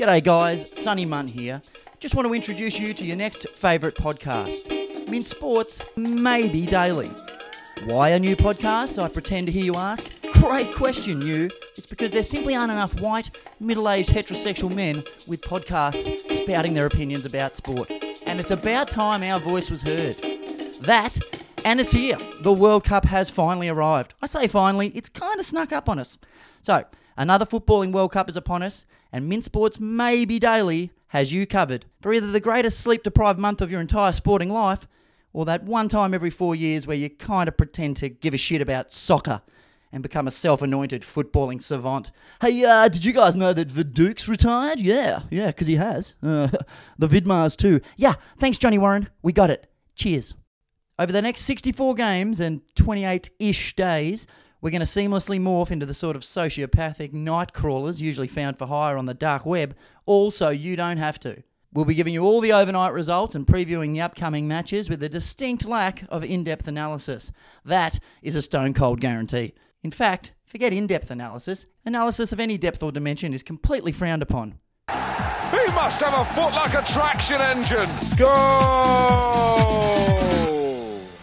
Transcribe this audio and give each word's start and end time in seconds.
G'day, 0.00 0.24
guys. 0.24 0.70
Sunny 0.80 1.04
Munn 1.04 1.26
here. 1.26 1.60
Just 1.98 2.14
want 2.14 2.26
to 2.26 2.32
introduce 2.32 2.78
you 2.80 2.94
to 2.94 3.04
your 3.04 3.18
next 3.18 3.46
favourite 3.50 3.94
podcast, 3.94 5.10
Mint 5.10 5.26
Sports 5.26 5.84
Maybe 5.94 6.64
Daily. 6.64 7.10
Why 7.84 8.08
a 8.08 8.18
new 8.18 8.34
podcast? 8.34 8.98
I 8.98 9.10
pretend 9.10 9.48
to 9.48 9.52
hear 9.52 9.62
you 9.62 9.74
ask. 9.74 10.22
Great 10.32 10.74
question, 10.74 11.20
you. 11.20 11.50
It's 11.76 11.84
because 11.84 12.12
there 12.12 12.22
simply 12.22 12.54
aren't 12.54 12.72
enough 12.72 12.98
white, 13.02 13.28
middle 13.60 13.90
aged 13.90 14.08
heterosexual 14.08 14.74
men 14.74 15.04
with 15.26 15.42
podcasts 15.42 16.18
spouting 16.44 16.72
their 16.72 16.86
opinions 16.86 17.26
about 17.26 17.54
sport. 17.54 17.90
And 18.24 18.40
it's 18.40 18.52
about 18.52 18.88
time 18.88 19.22
our 19.22 19.38
voice 19.38 19.68
was 19.68 19.82
heard. 19.82 20.14
That, 20.80 21.18
and 21.66 21.78
it's 21.78 21.92
here. 21.92 22.16
The 22.40 22.54
World 22.54 22.84
Cup 22.84 23.04
has 23.04 23.28
finally 23.28 23.68
arrived. 23.68 24.14
I 24.22 24.26
say 24.28 24.46
finally, 24.46 24.92
it's 24.94 25.10
kind 25.10 25.38
of 25.38 25.44
snuck 25.44 25.72
up 25.72 25.90
on 25.90 25.98
us. 25.98 26.16
So, 26.62 26.86
another 27.16 27.44
footballing 27.44 27.92
World 27.92 28.12
Cup 28.12 28.28
is 28.28 28.36
upon 28.36 28.62
us, 28.62 28.86
and 29.12 29.28
Mint 29.28 29.44
Sports 29.44 29.80
Maybe 29.80 30.38
Daily 30.38 30.90
has 31.08 31.32
you 31.32 31.46
covered 31.46 31.86
for 32.00 32.12
either 32.12 32.28
the 32.28 32.40
greatest 32.40 32.80
sleep 32.80 33.02
deprived 33.02 33.38
month 33.38 33.60
of 33.60 33.70
your 33.70 33.80
entire 33.80 34.12
sporting 34.12 34.50
life 34.50 34.86
or 35.32 35.44
that 35.44 35.64
one 35.64 35.88
time 35.88 36.14
every 36.14 36.30
four 36.30 36.54
years 36.54 36.86
where 36.86 36.96
you 36.96 37.10
kind 37.10 37.48
of 37.48 37.56
pretend 37.56 37.96
to 37.96 38.08
give 38.08 38.34
a 38.34 38.36
shit 38.36 38.60
about 38.60 38.92
soccer 38.92 39.42
and 39.92 40.02
become 40.02 40.28
a 40.28 40.30
self 40.30 40.62
anointed 40.62 41.02
footballing 41.02 41.62
savant. 41.62 42.10
Hey, 42.40 42.64
uh, 42.64 42.88
did 42.88 43.04
you 43.04 43.12
guys 43.12 43.34
know 43.36 43.52
that 43.52 43.68
Viduka's 43.68 44.28
retired? 44.28 44.80
Yeah, 44.80 45.22
yeah, 45.30 45.48
because 45.48 45.66
he 45.66 45.76
has. 45.76 46.14
Uh, 46.22 46.48
the 46.98 47.08
Vidmars 47.08 47.56
too. 47.56 47.80
Yeah, 47.96 48.14
thanks, 48.38 48.58
Johnny 48.58 48.78
Warren. 48.78 49.08
We 49.22 49.32
got 49.32 49.50
it. 49.50 49.70
Cheers. 49.94 50.34
Over 50.98 51.12
the 51.12 51.22
next 51.22 51.40
64 51.42 51.94
games 51.94 52.40
and 52.40 52.60
28 52.76 53.30
ish 53.38 53.74
days, 53.74 54.26
we're 54.60 54.70
going 54.70 54.80
to 54.80 54.86
seamlessly 54.86 55.40
morph 55.40 55.70
into 55.70 55.86
the 55.86 55.94
sort 55.94 56.16
of 56.16 56.22
sociopathic 56.22 57.12
night 57.12 57.52
crawlers 57.52 58.02
usually 58.02 58.28
found 58.28 58.58
for 58.58 58.66
hire 58.66 58.98
on 58.98 59.06
the 59.06 59.14
dark 59.14 59.46
web, 59.46 59.74
all 60.06 60.30
so 60.30 60.50
you 60.50 60.76
don't 60.76 60.98
have 60.98 61.18
to. 61.20 61.42
We'll 61.72 61.84
be 61.84 61.94
giving 61.94 62.12
you 62.12 62.24
all 62.24 62.40
the 62.40 62.52
overnight 62.52 62.92
results 62.92 63.34
and 63.34 63.46
previewing 63.46 63.92
the 63.92 64.00
upcoming 64.00 64.48
matches 64.48 64.90
with 64.90 65.02
a 65.02 65.08
distinct 65.08 65.66
lack 65.66 66.04
of 66.08 66.24
in 66.24 66.44
depth 66.44 66.66
analysis. 66.66 67.30
That 67.64 68.00
is 68.22 68.34
a 68.34 68.42
stone 68.42 68.74
cold 68.74 69.00
guarantee. 69.00 69.54
In 69.82 69.92
fact, 69.92 70.32
forget 70.44 70.72
in 70.72 70.88
depth 70.88 71.10
analysis, 71.10 71.66
analysis 71.84 72.32
of 72.32 72.40
any 72.40 72.58
depth 72.58 72.82
or 72.82 72.92
dimension 72.92 73.32
is 73.32 73.42
completely 73.42 73.92
frowned 73.92 74.22
upon. 74.22 74.58
He 74.88 75.72
must 75.72 76.02
have 76.02 76.14
a 76.14 76.24
foot 76.34 76.54
like 76.54 76.74
a 76.74 76.82
traction 76.92 77.40
engine. 77.40 77.88
Go! 78.18 80.19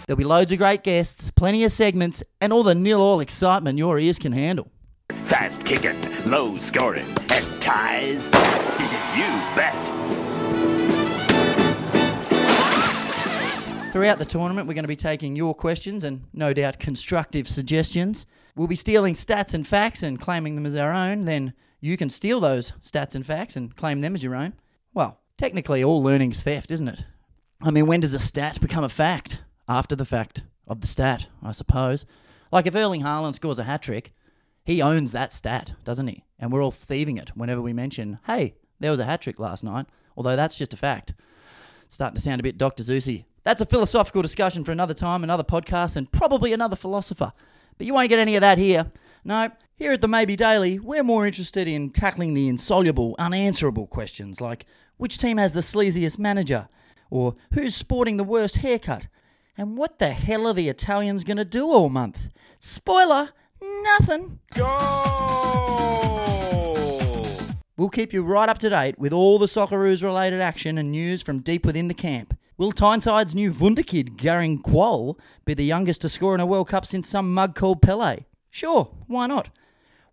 There'll 0.08 0.17
be 0.17 0.23
loads 0.23 0.53
of 0.53 0.58
great 0.58 0.83
guests, 0.83 1.31
plenty 1.31 1.66
of 1.66 1.72
segments, 1.73 2.23
and 2.39 2.53
all 2.53 2.63
the 2.63 2.73
nil 2.73 3.02
all 3.02 3.19
excitement 3.19 3.77
your 3.77 4.00
ears 4.00 4.17
can 4.17 4.31
handle. 4.31 4.72
Fast 5.25 5.66
kicking, 5.66 6.02
low 6.25 6.58
scoring, 6.59 7.05
and 7.30 7.61
ties. 7.61 8.28
you 9.17 9.28
bet. 9.53 9.75
Throughout 13.91 14.17
the 14.17 14.25
tournament, 14.25 14.66
we're 14.66 14.75
going 14.75 14.85
to 14.85 14.88
be 14.88 14.95
taking 14.95 15.35
your 15.35 15.53
questions 15.53 16.05
and 16.05 16.23
no 16.31 16.53
doubt 16.53 16.80
constructive 16.80 17.50
suggestions. 17.50 18.25
We'll 18.55 18.67
be 18.67 18.78
stealing 18.78 19.13
stats 19.13 19.53
and 19.53 19.67
facts 19.67 20.03
and 20.03 20.22
claiming 20.22 20.55
them 20.55 20.66
as 20.66 20.75
our 20.75 20.94
own. 20.94 21.25
Then 21.25 21.52
you 21.81 21.97
can 21.97 22.08
steal 22.08 22.39
those 22.39 22.72
stats 22.81 23.13
and 23.13 23.25
facts 23.25 23.58
and 23.58 23.75
claim 23.75 24.00
them 24.00 24.16
as 24.16 24.23
your 24.23 24.35
own. 24.35 24.53
Well, 24.94 25.19
technically, 25.38 25.83
all 25.83 26.02
learning's 26.02 26.41
theft, 26.41 26.72
isn't 26.72 26.88
it? 26.88 27.03
I 27.61 27.72
mean, 27.72 27.88
when 27.88 28.00
does 28.00 28.13
a 28.13 28.19
stat 28.19 28.61
become 28.61 28.85
a 28.85 28.89
fact? 28.89 29.41
After 29.68 29.96
the 29.96 30.06
fact 30.06 30.44
of 30.68 30.82
the 30.82 30.88
stat, 30.88 31.28
I 31.44 31.52
suppose. 31.52 32.06
Like 32.52 32.66
if 32.66 32.76
Erling 32.76 33.02
Haaland 33.02 33.34
scores 33.36 33.60
a 33.60 33.64
hat 33.64 33.82
trick, 33.82 34.14
he 34.64 34.82
owns 34.82 35.12
that 35.12 35.34
stat, 35.34 35.74
doesn't 35.84 36.08
he? 36.08 36.24
And 36.40 36.52
we're 36.52 36.64
all 36.64 36.72
thieving 36.72 37.18
it 37.18 37.30
whenever 37.36 37.62
we 37.62 37.74
mention, 37.74 38.19
hey, 38.28 38.56
there 38.80 38.91
was 38.91 39.00
a 39.00 39.06
hat 39.06 39.22
trick 39.22 39.40
last 39.40 39.64
night, 39.64 39.86
although 40.16 40.36
that's 40.36 40.58
just 40.58 40.74
a 40.74 40.78
fact. 40.78 41.14
Starting 41.90 42.16
to 42.16 42.22
sound 42.22 42.40
a 42.40 42.44
bit 42.44 42.58
Dr. 42.58 42.84
Seussy. 42.84 43.25
That's 43.44 43.62
a 43.62 43.66
philosophical 43.66 44.22
discussion 44.22 44.64
for 44.64 44.74
another 44.74 44.94
time, 44.94 45.24
another 45.24 45.44
podcast, 45.44 45.96
and 45.96 46.12
probably 46.12 46.52
another 46.52 46.75
philosopher. 46.75 47.31
But 47.78 47.88
you 47.88 47.94
won't 47.94 48.09
get 48.09 48.20
any 48.20 48.36
of 48.36 48.41
that 48.41 48.58
here. 48.58 48.91
No, 49.24 49.52
here 49.78 49.91
at 49.91 50.02
the 50.02 50.08
Maybe 50.08 50.36
Daily, 50.36 50.80
we're 50.80 51.03
more 51.03 51.25
interested 51.25 51.68
in 51.68 51.91
tackling 51.91 52.34
the 52.34 52.47
insoluble, 52.47 53.16
unanswerable 53.20 53.88
questions 53.88 54.41
like 54.41 54.66
which 54.97 55.18
team 55.18 55.38
has 55.38 55.53
the 55.53 55.62
sleaziest 55.62 56.18
manager, 56.18 56.68
or 57.09 57.36
who's 57.53 57.75
sporting 57.75 58.18
the 58.18 58.24
worst 58.24 58.58
haircut, 58.58 59.08
and 59.57 59.78
what 59.78 60.00
the 60.00 60.12
hell 60.12 60.47
are 60.47 60.53
the 60.53 60.69
Italians 60.69 61.23
going 61.23 61.38
to 61.38 61.45
do 61.45 61.69
all 61.69 61.90
month? 61.90 62.29
Spoiler, 62.59 63.29
nothing. 63.62 64.40
Go! 64.53 65.18
We'll 67.75 67.90
keep 67.90 68.13
you 68.13 68.23
right 68.23 68.50
up 68.50 68.59
to 68.59 68.69
date 68.69 68.97
with 68.97 69.13
all 69.13 69.38
the 69.40 69.46
Socceroos 69.46 70.03
related 70.03 70.41
action 70.41 70.78
and 70.78 70.91
news 70.91 71.22
from 71.22 71.41
deep 71.41 71.66
within 71.66 71.88
the 71.88 71.94
camp. 71.94 72.38
Will 72.57 72.72
Tyneside's 72.72 73.35
new 73.35 73.51
Wunderkid, 73.51 74.16
Garang 74.17 74.62
Kuol, 74.62 75.19
be 75.46 75.53
the 75.53 75.63
youngest 75.63 76.01
to 76.01 76.09
score 76.09 76.34
in 76.34 76.41
a 76.41 76.46
World 76.46 76.69
Cup 76.69 76.88
since 76.88 77.07
some 77.07 77.34
mug 77.34 77.53
called 77.53 77.84
Pele? 77.84 78.25
Sure, 78.50 78.90
why 79.06 79.28
not? 79.28 79.50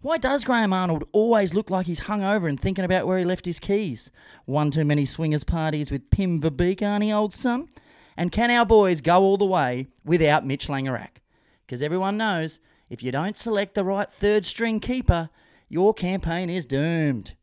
Why 0.03 0.19
does 0.19 0.45
Graham 0.45 0.75
Arnold 0.75 1.05
always 1.13 1.55
look 1.55 1.71
like 1.71 1.87
he's 1.87 2.01
hungover 2.01 2.47
and 2.47 2.61
thinking 2.61 2.85
about 2.85 3.07
where 3.07 3.19
he 3.19 3.25
left 3.25 3.47
his 3.47 3.59
keys? 3.59 4.11
One 4.45 4.71
too 4.71 4.85
many 4.85 5.07
swingers 5.07 5.45
parties 5.45 5.91
with 5.91 6.11
Pim 6.11 6.43
Verbeek, 6.43 6.83
aren't 6.83 7.05
he, 7.05 7.13
old 7.15 7.33
son? 7.33 7.71
And 8.17 8.31
can 8.31 8.51
our 8.51 8.65
boys 8.65 9.01
go 9.01 9.21
all 9.23 9.37
the 9.37 9.45
way 9.45 9.89
without 10.05 10.47
Mitch 10.47 10.69
Langerak? 10.69 11.21
Because 11.67 11.83
everyone 11.83 12.17
knows 12.17 12.61
if 12.89 13.03
you 13.03 13.11
don't 13.11 13.37
select 13.37 13.75
the 13.75 13.85
right 13.85 14.11
third 14.11 14.45
string 14.45 14.81
keeper, 14.81 15.31
your 15.69 15.95
campaign 15.95 16.51
is 16.51 16.67
doomed. 16.67 17.35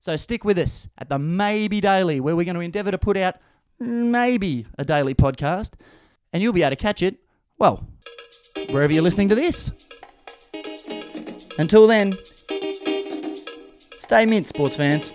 So 0.00 0.16
stick 0.16 0.44
with 0.44 0.58
us 0.58 0.88
at 0.98 1.08
the 1.08 1.18
Maybe 1.18 1.80
Daily, 1.80 2.20
where 2.20 2.34
we're 2.34 2.44
going 2.44 2.54
to 2.54 2.60
endeavour 2.60 2.90
to 2.90 2.98
put 2.98 3.16
out 3.16 3.36
maybe 3.78 4.66
a 4.78 4.84
daily 4.84 5.14
podcast, 5.14 5.74
and 6.32 6.42
you'll 6.42 6.52
be 6.52 6.62
able 6.62 6.70
to 6.70 6.76
catch 6.76 7.02
it, 7.02 7.18
well, 7.58 7.86
wherever 8.70 8.92
you're 8.92 9.02
listening 9.02 9.28
to 9.28 9.34
this. 9.34 9.70
Until 11.58 11.86
then, 11.86 12.16
stay 13.98 14.24
mint, 14.26 14.46
sports 14.46 14.76
fans. 14.76 15.12